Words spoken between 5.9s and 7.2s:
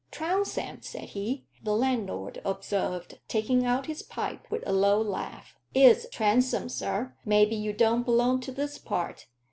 Transome, sir.